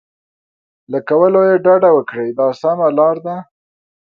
له 0.91 0.99
کولو 1.09 1.39
یې 1.49 1.55
ډډه 1.65 1.89
وکړئ 1.93 2.29
دا 2.39 2.47
سمه 2.61 2.87
لار 2.97 3.15
ده. 3.25 3.35